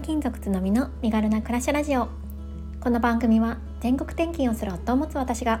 [0.00, 2.08] 勤族つのみの身軽な暮らしラジオ。
[2.80, 5.60] この番組は全国転勤をする夫を持つ私が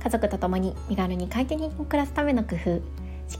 [0.00, 2.82] 家族と共に身軽に快適に暮らすための工夫思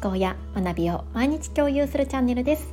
[0.02, 2.66] 考や学びを毎日共有するチャンネルです。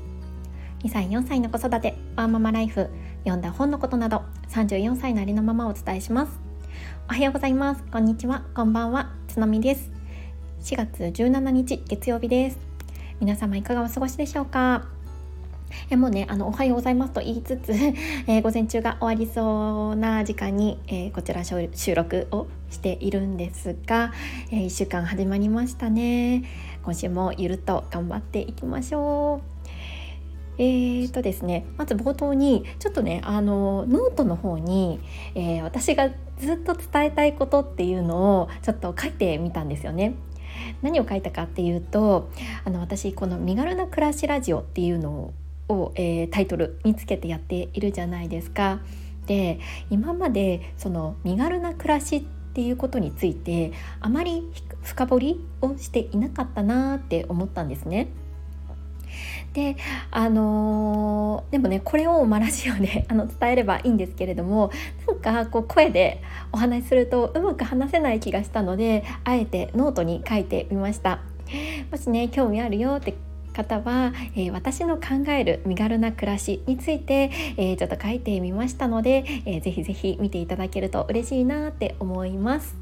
[0.83, 6.39] 2歳4歳の子育てワンママライフ読んだ本のことなど34歳なりのままをお伝えします。
[7.09, 7.83] おはようございます。
[7.91, 8.43] こんにちは。
[8.55, 9.11] こんばんは。
[9.28, 9.91] つのみです。
[10.61, 12.57] 4月17日月曜日です。
[13.19, 14.87] 皆様いかがお過ごしでしょうか？
[15.89, 17.71] えもうねあのおはようございますと言いつつ、
[18.28, 24.11] えー、午前中が終わりそうな時間に、えー、こちら収録をしているんですが、
[24.52, 26.44] えー、1週間始まりましたね
[26.84, 29.52] 今週もゆるっと頑張っていきましょう
[30.57, 35.00] えーとですね、まず冒頭にちょっとねあのノートの方に、
[35.33, 40.14] えー、私がずっと伝えたいことっていうのをちょっと書いてみたんですよね。
[40.81, 42.30] 何を書いたかっていうと
[42.66, 45.33] あの私この「身軽な暮らしラジオ」っていうの
[45.72, 48.80] を、えー、タイトルにつけてやっているじゃないですか。
[49.27, 52.22] で今までその身軽な暮らしっ
[52.53, 54.44] ていうことについてあまり
[54.81, 58.09] 深掘りをしていなかったなって思ったんですね。
[59.53, 59.75] で
[60.09, 64.72] あのー、でもねこれをマラジオで あの伝えればいいんですけれども
[65.06, 66.22] なんかこう声で
[66.53, 71.19] お話しするとうまく話せない気がしたのであえてノートに書いてみました
[71.91, 73.13] もしね興味あるよって
[73.52, 82.81] 方は、えー、私の考える身軽な暮らしについて、えー、ちょっと書いてみましたので、えー、ぜひぜひ見ていただけると嬉しいなって思います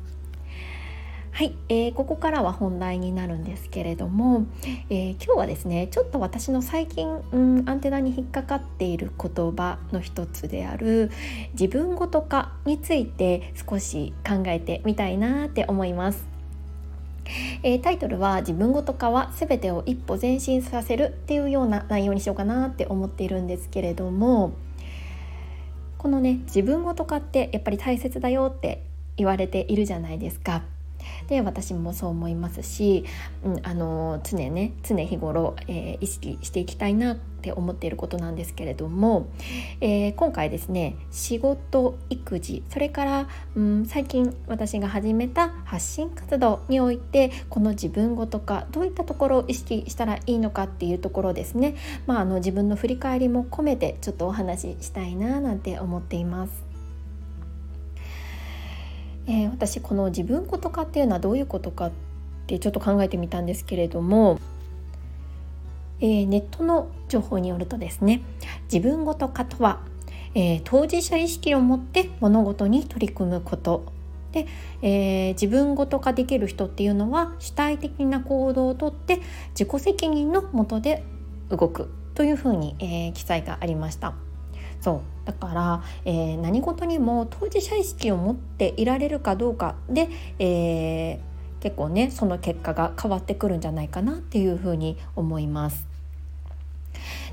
[1.31, 4.45] はい、えー、ここからは本題になるんですけれども、
[4.89, 11.11] えー、今日はですねちょっと私の最近、うん、アンテナに引っかかっている言葉の一つである
[11.53, 16.38] 自分ごと化について少し考えてみたいなって思います。
[17.63, 24.53] えー、タイトルは「自分ごと化は全てを一歩前進させる」っていうような内容にしようかなって思っているんですけれども
[25.97, 28.81] このね自分ごと化ってやっぱり大切だよって
[29.17, 30.63] 言われているじゃないですか。
[31.27, 33.05] で私もそう思いますし、
[33.43, 39.29] うん、あの常ね常日頃、えー、意識していきたいなって思っていることなんですけれども、
[39.79, 56.68] えー、今回ですね仕事育児それから、うん、最近私が始めた発信活動においてこの自分ごとかどういったところを意識したらいいのかっていうところですね、まあ、あの自分の振り返りも込めてちょっとお話ししたいななんて思っています。
[59.27, 61.91] えー、私この自分ごと化っていうのはどういうことかっ
[62.47, 64.39] てちょっと考えてみたんですけれども、
[65.99, 68.21] えー、ネットの情報によるとですね
[68.71, 69.81] 自分ごと化とは、
[70.33, 73.91] えー、当事者意識を持って物事に取り組むこと
[74.31, 74.47] で、
[74.81, 79.19] えー、自分ごと化できる人っていうのは主体的な行動をとって
[79.57, 81.03] 自己責任のもとで
[81.49, 84.28] 動くというふうに、えー、記載がありました。
[84.81, 90.09] そうだから、えー、何事にも当事者意識を持っていられるかどうかで、
[90.39, 95.87] えー、結構ねその結果が変わってくるんじゃないかなっていうふうに思います。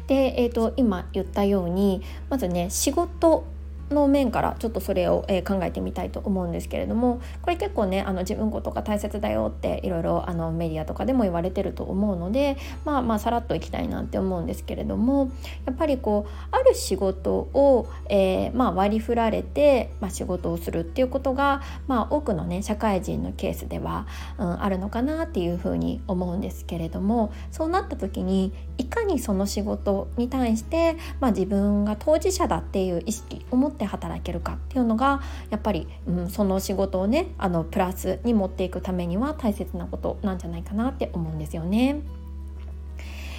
[0.07, 3.45] で、えーと、今言ったようにまずね仕事
[3.91, 15.31] の面からちょっとそれを、え、考えてみたいと思うんですけれどもこれ結構ねあの自分ことが大切だよっていろいろあのメディアとかでも言われてると思うのでまあまあさらっといきたいなって思うんですけれども
[15.67, 24.07] やっぱりこうある仕事を、えー、まあ、割り振られて、まあ、仕事をするっていうことが、まあ、多くのね社会人のケースでは、
[24.39, 35.21] うん、あるのかなっていうふうに思うんですけれどもそうなった時にいかにその仕事に対して、まあ、自分が当事者だっていう意識を持って働けるかっていうのが
[35.51, 42.01] やっぱり、うん、その仕事をねあのプラスに持っていくためには大切なことなんじゃないかなって思うんですよね。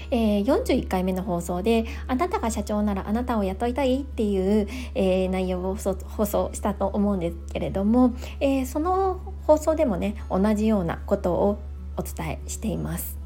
[0.10, 11.60] えー、41回目の放送で「あなたが社長ならあなたを雇いたい」っていう、えー、内容を放送したと思うんですけれども、えー、その放送でもね同じようなことを
[11.98, 13.17] お伝えしています。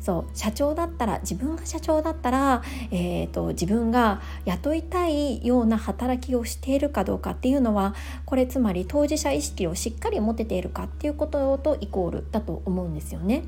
[0.00, 13.44] そう社長だったら自分が社長だったら、えーと、自分が雇いたいような働きをしているかどうかっていうのはこれつまり当事者意識をしっかり持てているかっていうこととイコールだと思うんですよね。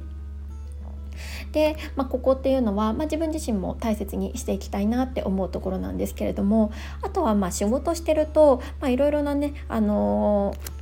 [1.53, 6.73] で、まあ、ここっていうのは、まあ、自分自身も大切にしていきたいなって思うところなんですけれども
[7.03, 10.80] あとはまあ仕事してるといろいろなね、あのー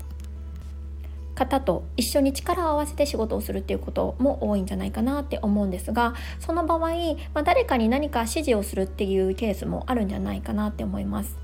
[1.38, 6.88] 方と一緒に力を合わせて仕事をするっていうことも多いんじゃないかなって思うんですがその場合、ま
[7.34, 11.36] あ、誰かに何か指示をするっていうケースもあるんじゃないかなって思います。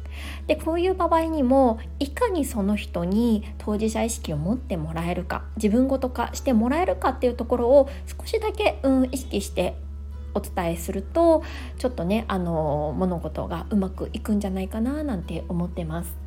[0.47, 9.77] でこういう場合にもいかにその人に当事者意識を持ってもらえるか自分ごと化してもらえるかっていうところを少しだけ、うん、意識して
[10.33, 11.43] お伝えすると
[11.79, 16.24] ちょっとねあの物事がうまくいくんじゃないかななんて思ってます。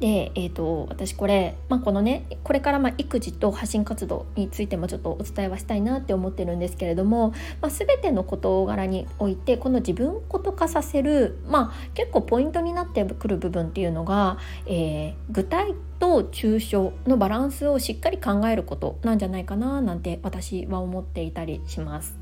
[0.00, 7.30] で、えーと、私これ、まあ、このねこれからま育児と発信活動についてもちょっとお伝えはしたいなって思ってるんですけれども、
[7.60, 22.16] まあ、全ての事柄においてこの自分事化させる、まあ、結構ポイントになってくる部分っていうのが、えー、具体と抽象のバランスをしっかり考えることなんじゃないかななんて私は思っていたりします。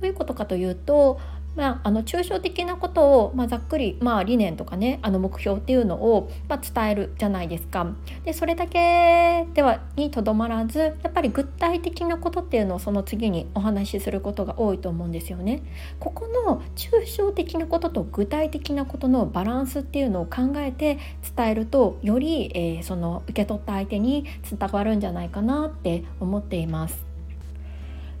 [0.00, 1.18] どういうことかというと
[1.58, 7.94] まあ、あの抽象的なことを、まあ、ざっくり、まあ、理念とかねあの目標っていうのを、まあ、伝えるじゃないですか。
[8.24, 15.62] でそれだけではにとどまらずやっぱり具体的なことっていうのをその次にお話しすることが多いと思うんですよね。
[15.98, 20.98] ここの抽象的なことと具体的なことのバランスっていうのを考えて
[21.36, 27.07] 伝えるとより、えー、その受け取った相手に伝わるんじゃないかなって思っています。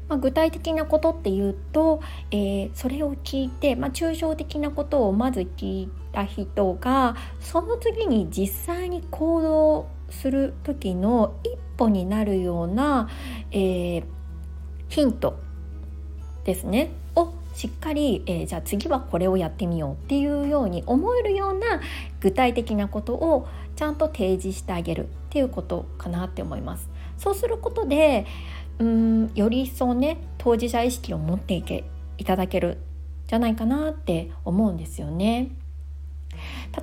[0.08, 2.00] まあ、具体的なことっていうと、
[2.30, 13.08] えー、それを聞いて、まあ、抽象的なことをまず聞いた人がその次に実際に行動する時の一歩になるような、
[13.50, 14.04] えー、
[14.88, 15.38] ヒント
[16.44, 16.90] ですね。
[17.14, 21.80] をしっかり、えー、じゃあ次はこれをやってみようっていうように思えるような
[22.20, 26.90] 具体的なことをちゃんと提示してあげるっていうことかなって思います。
[27.16, 28.26] そうすることで
[28.80, 31.84] うんより一層ね当事者意識を持っていけ
[32.16, 32.78] いただける
[33.28, 35.52] じゃないかなって思うんですよね。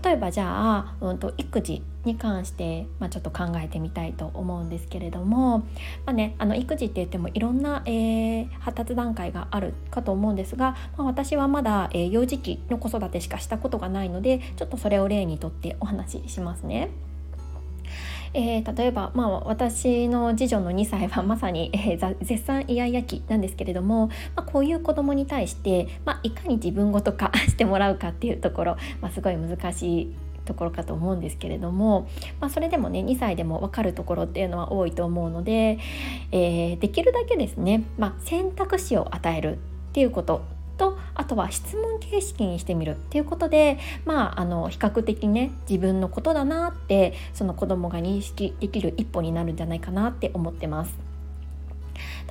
[0.04, 5.66] 例えばじゃあ、うんと、育児に関して、まあ、ちょっと考えてみたいと思うんですけれども、ま
[6.08, 16.90] あね、あの育児って言ってもいろんな、えー、発達段階があるかと思うんですが、まあ、私はまだ、えー、幼児期の子育てしかしたことがないのでちょっとそれを例にとってお話ししますね。
[18.34, 32.08] えー、例えば、まあ、私の次女の2歳はまさに、えー、絶賛イヤイヤ期なんですけれども、まあ、こういう子供に対して、まあ、いかに自分ごと化 してもらうかっていうところ、まあ、すごい難しいところかと思うんですけれども、
[32.40, 35.80] まあ、それでもね2歳でも分かるところっていうのは多いと思うので、
[36.32, 39.58] えー、できるだけですね、まあ、選択肢を与えるっ
[39.94, 40.44] ていうこと
[41.16, 51.06] あとは質問形式にしてみるっていうことでまああの比較的ね自分のことだなってその子供が認識できる一歩になるんじゃないかなって思ってます。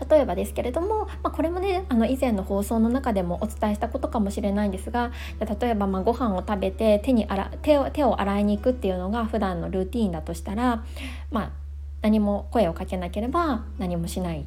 [0.09, 5.13] 例えばですけれども、まあ、これもねあの以前の放送の中でもお伝えしたことかもしれないんですが
[5.61, 10.85] 例えばまあご飯を食べて手に洗手を手を洗いに行くっていうのが普段のルーティンだとしたら、
[11.31, 11.51] まあ、
[12.03, 14.45] 何も声をかけなければ何もしない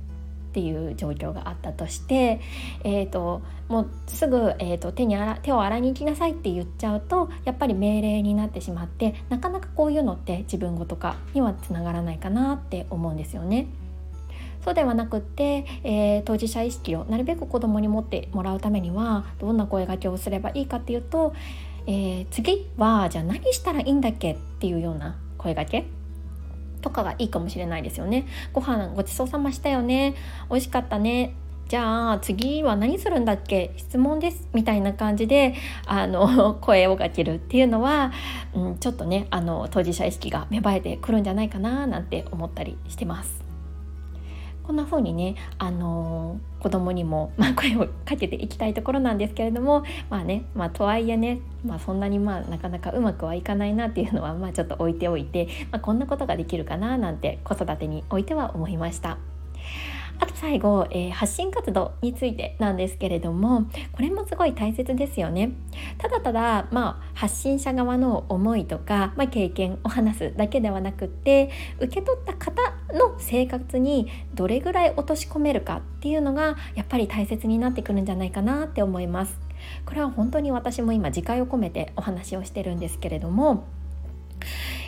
[0.48, 2.40] っていう状況があったとして、
[2.84, 13.68] えーと、もうすぐ、えーと、手に洗手を洗いに行きなさいって言っちゃうとやっぱり命令になってしまってなかなかこういうのって自分ごとかにはつながらないかなって思うんですよね。
[14.64, 21.34] そうではなくって、えー、当事者意識をなるべく子どもに持ってもらうためにはどんな声がけをすればいいかっていうと、
[21.86, 25.86] えー、次はじゃあ何したらいいんだっけっていうような声がけ
[26.82, 28.26] とかがいいかもしれないですよね。
[28.54, 30.16] ご飯ごちそうさましたよね。
[30.50, 31.34] 美味しかったね。
[31.68, 33.74] じゃあ次は何するんだっけ？
[33.76, 34.48] 質問です。
[34.54, 35.54] みたいな感じで
[35.86, 38.12] あの 声をかけるっていうのは、
[38.54, 43.47] うん、ちょっとねあの当事者意識が芽生えてくるんじゃないかななんて思ったりしてます。
[44.68, 59.37] こんな風にね、あのー、子供にも、 まあ、声をかけていきたいところなんですけれどもまあね、まあ、とはいえね、まあ、そんなにまあなかなかうまくはいかないなっていうのはまあちょっと置いておいて、まあ、こんなことができるかななんて子育てにおいては思いました。
[60.20, 65.52] あと最後、えー、発信活動についてなんですけれどもこれもすごい大切ですよね。
[65.98, 72.62] ただただ、まあ、発信者側の思いとか、まあ、経験を話すだけではなくって受け取った方
[72.94, 79.40] の生活にどれぐらい落とし込めるかっていうのがやっぱり大切になってくるんじゃないかなって思います。
[79.86, 83.66] これは本当に私も今自戒を込めてお話をしてるんですけれども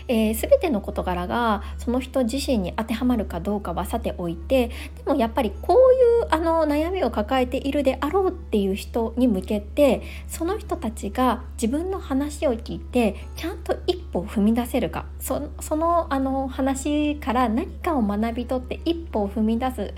[0.10, 4.74] えー、全ての事柄がその人自身に当てはまるかどうかはさておいてで
[5.06, 19.94] もやっぱりこういうあの悩みを抱えているであろうっていう人に向けてその人たちが自分の話を聞いてちゃんと一歩を踏み出せるかそのあの話から何かを学び取って一歩を踏み出す、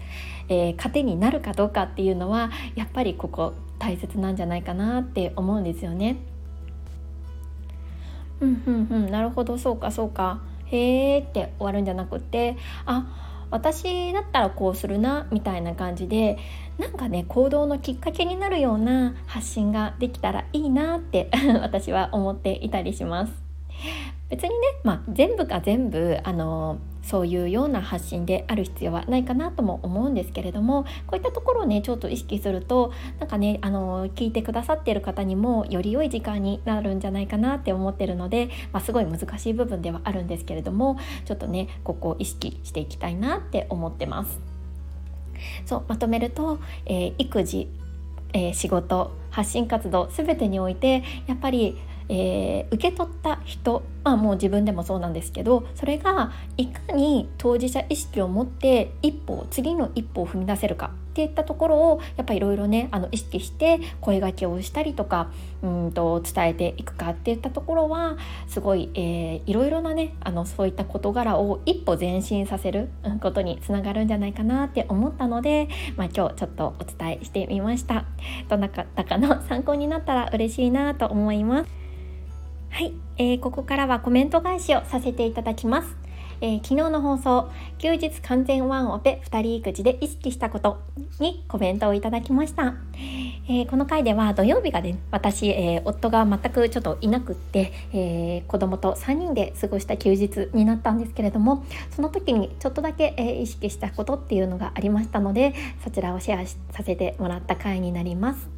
[0.50, 6.31] えー、糧になるかどうかっていうのはやっぱりここ大切なんじゃないかなって思うんですよね。
[8.42, 16.38] うんうんうんなるほどそうかそうかへえって終わるんじゃなくてあ私だったらこうするなみたいな感じで
[16.78, 21.30] なんかね行動のきっかけになるような発信ができたらいいなって
[21.62, 23.34] 私は思っていたりします。
[24.32, 44.40] 別にね、まあ、全部が全部あのそういうような発信である必要はないかなとも思うんですけれどもこういったところをねちょっと意識するとなんかねあの聞いてくださっている方にもより良い時間になるんじゃないかなって思ってるので、まあ、すごい難しい部分ではあるんですけれどもちょっとねここを意識していきたいなって思ってます。
[45.66, 47.68] そうまとめると、えー、育児、
[48.34, 51.78] えー、仕事発信活動全てにおいてやっぱり
[52.14, 65.32] えー、受け取った人、まあ、もう自分でもそうなんですけどそれがいかに当事者意識を持って一歩次の一歩を踏み出せるかっていったところをやっぱりいろいろねあの意識して声がけをしたりとか
[65.64, 72.90] うんと伝えていくかっていったところはすごい、えー、いろいろなねあのそういった事柄を一歩前進させる
[73.22, 78.04] ことにつながるんじゃないかなって思ったので、まあ、今日ちょっとお伝えしてみました。
[78.50, 81.81] どなたかの参考になったら嬉しいなと思います。
[82.72, 85.98] はい、えー、ここからはコメント返しをさせていただきます。
[86.44, 90.82] えー、昨日の放送休日完全ワンオペ2人育児で意識したこと
[91.20, 92.74] にコメントをいただきました、
[93.48, 101.64] えー、この回では土曜日がね私、えー、夫が全くちょっといなくって、えー、子供と3人で過ごした休日になったんですけれども
[101.96, 108.50] その時にちょっとだけ、え意識したことっていうのがありましたのでそちらをシェアさせてもらった回になります、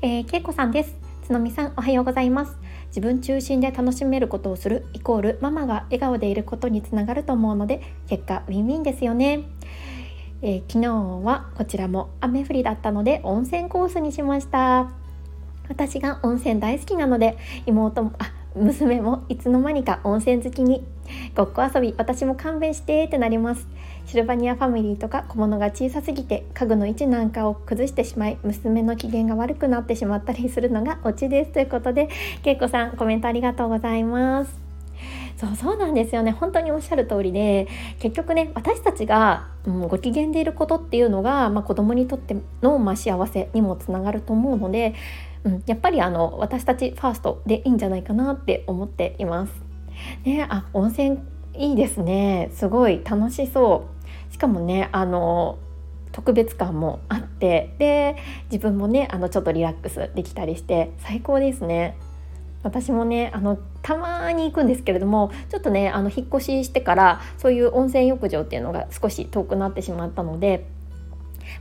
[0.00, 1.06] えー、けいこさんです。
[1.26, 2.56] つのみさんおはようございます。
[2.96, 9.44] 自分中心で楽しめることをするイコールママが笑顔でいることにつながると思うので結果ウィンウィンですよね、
[10.40, 14.90] えー、昨日はこちらも雨降りだったので温泉コースにしました。
[15.68, 17.36] 私が温泉大好きなので
[17.66, 20.82] 妹もあ娘もいつの間にか温泉好きに
[21.34, 23.68] ごっこ遊び私も勘弁してってなります。
[24.06, 31.52] シルバニアファミリーとか小物が小さすぎて家具の位置なんかを崩してしまい娘の機嫌が悪くなってしまったりするのが オチです。
[31.52, 32.08] ということで
[32.42, 34.66] けいこさんコメントありがとうございます。
[35.36, 36.30] そうそうなんですよね。
[36.30, 44.94] 本当におっしゃる通りで結局ね私たちが、うん、ご機嫌でいることっていうのが、まあ、子供にとっての、まあ、幸せにもつながると思うので
[45.46, 49.52] うん、やっぱりあの私たちファーストでいいんじゃないかなって思っています。
[50.24, 51.18] ね、あ温泉
[51.54, 53.86] いいですねすごい楽しそ
[54.30, 55.58] うしかもねあの
[56.12, 58.16] 特別感もあってで
[58.50, 61.96] 自分もねあのちょっとリラックスできたりして最高ですね。
[62.64, 70.66] 私もねあのたまに行くんですけれどもちょっとねあの引っ越ししてからそういう温泉浴場っていうのが少し遠くなってしまったので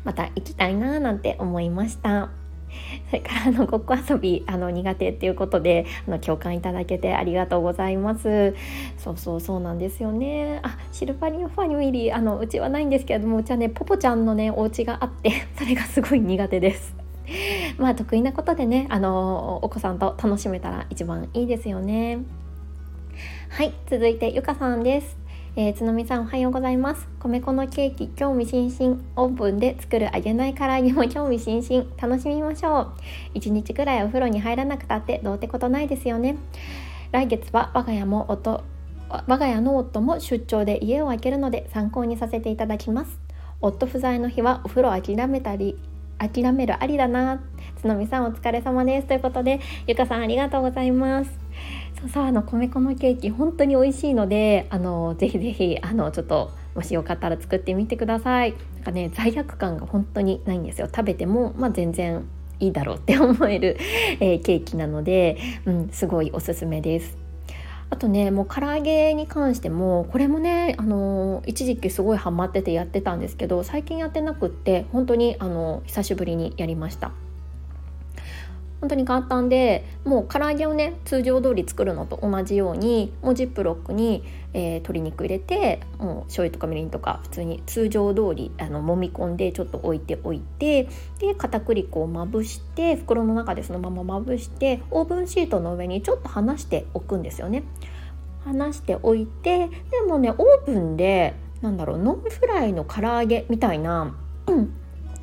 [0.04, 2.32] また行きたいななんて思いました。
[3.10, 8.56] それからあのごっこ遊びあの苦手っていうことであの共感いただけてありがとうございます。
[8.98, 10.60] そうそうそうなんですよね。
[10.64, 16.96] あシルバニアファミリーあのうちはないんですけれどもうちはねポポちゃんのねお家があって それがすごい苦手です。
[17.78, 22.20] まあ得意なことでねあのお子さんと楽しめたら一番いいですよね。
[23.50, 25.25] はい続いてゆかさんです。
[25.58, 27.08] えー、つのみさんおはようございます。
[27.18, 29.02] 米粉のケーキ興味津々。
[29.16, 31.86] オーブンで作る揚げない唐揚げも興味津々。
[31.98, 32.94] 楽しみましょう。
[33.34, 36.36] 一日くらいお風呂に入らなくたってどうってことないですよね。
[37.14, 38.66] 来月は我が家も夫
[39.08, 43.18] 我が家の夫も出張で家を空けるので参考にさせていただきます。
[43.62, 45.80] 夫不在の日はお風呂諦めたり
[46.18, 47.42] 諦めるありだな。
[47.80, 49.08] つのみさんお疲れ様です。
[49.08, 51.45] ということでゆかさんありがとうございます。
[52.06, 58.54] そうそうあの米粉のケーキ本当に美味しいのであのぜひぜひあのちょっともしよかったら作ってみてください。
[58.76, 60.88] なんかね罪悪感が本当にないんですよ。
[60.88, 62.28] 食べても、まあ、全然
[62.60, 63.78] いいだろうって思える、
[64.20, 67.18] えー、ケーキなので、うん、すごいおすすめです。
[67.90, 77.12] あとねもう唐揚げに関してもこれもねあの一時期すごいハマっててやってたんですけど最近やってなくって本当にあの久しぶりにやりました。
[78.86, 84.24] 本当に簡単でもう唐揚げをね通常通り作るのと同じようにもうジップロックに、
[84.54, 90.88] えー、鶏肉入れてもう醤油とかみりんとか普通に通常通りあの揉み込んでちょっと置いておいて
[91.18, 97.64] で片栗粉をまぶして袋の中でそのまままぶしてオーブンシートの上にちょっと離しておくんですよね。
[98.44, 104.16] 離しておいてでもねオーブンでなんだろうノンフライの唐揚げみたいな、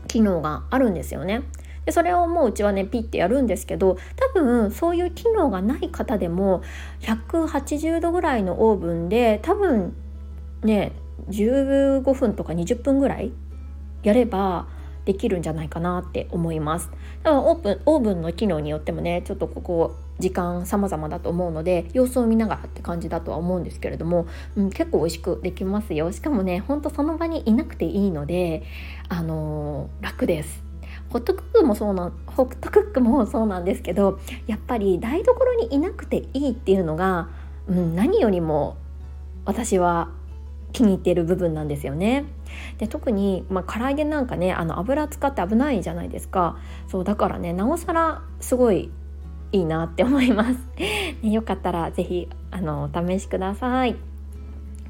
[0.08, 1.42] 機能があるんですよね。
[1.84, 3.96] でそれをもううちはねピッてやるんですけど
[4.34, 6.62] 多分そういう機能がない方でも
[7.00, 9.94] 180度ぐらいのオーブンで多分
[10.62, 10.92] ね
[11.28, 13.32] 15分とか20分ぐらい
[14.02, 14.66] やれば
[15.04, 16.88] できるんじゃないかなって思います。
[17.22, 28.62] だからオープンオーブンの機能によってもねちょっとここ時間様々だと思うので様子を見ながらって感じだとは思うんですけれども、うん、結構美味しくできますよしかもねほんとその場にいなくていいので
[29.08, 30.71] あのー、楽です
[31.12, 37.28] ホットクックもそうなホットクックもそうなんですけどやっぱり台所にいなくていいっていうのが
[37.68, 38.76] うん、何よりも
[39.44, 40.08] 私は
[40.72, 42.24] 気に入っている部分なんですよね。
[42.78, 48.90] で特に、まあ、唐揚げなんかねあの油使って危ないじゃないですかそうだからねなおさらすごい
[49.52, 50.58] いいなって思います。
[51.22, 54.11] ね、よかったら是非お試しください。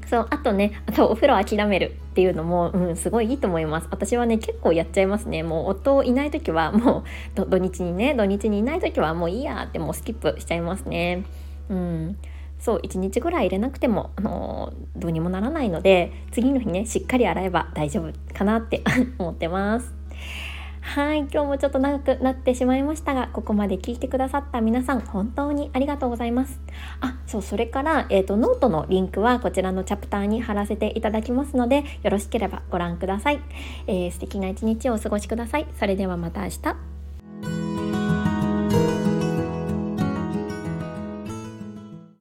[0.09, 3.87] そうあとねあとお風呂諦めるっていうのも、うん、すごいいいと思います。
[3.89, 5.43] 私はね結構やっちゃいますね。
[5.43, 7.03] もう夫いない時はも
[7.35, 11.23] う土日にね土日にいない時はもういいやってもうスキップしちゃいますね。
[11.69, 12.17] うん。
[12.59, 18.83] そう1日ぐらい入れなくても、あのー、どうにもならないので次の日ねしっかり洗えば大丈夫かなって
[19.19, 19.93] 思ってます。
[20.83, 26.59] はい今日もちょっと長くなってしまいましたがここまで聞いてくださった皆さん本当にありがとうございます。
[26.99, 33.39] あそうそれから、えーと、ノートのリンクはこちらのチャプターに貼らせていただきますのでよろしければご覧ください、
[33.87, 35.67] えー、素敵な一日をお過ごしください。
[35.79, 36.92] それではまた明日。